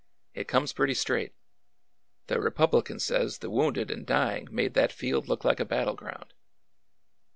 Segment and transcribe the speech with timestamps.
[0.33, 1.35] It comes pretty straight.
[2.25, 5.93] The ^ Republican' says the wounded and dying made that field look like a battle
[5.93, 6.33] ground."